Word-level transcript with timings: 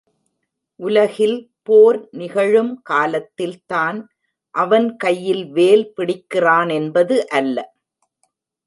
உலகில் 0.79 1.35
போர் 1.63 1.99
நிகழும் 2.11 2.73
காலத்தில் 2.83 3.59
தான் 3.65 3.99
அவன் 4.55 4.89
கையில் 4.95 5.45
வேல் 5.51 5.87
பிடிக்கிறான் 5.95 6.69
என்பது 6.69 7.17
அல்ல. 7.31 7.57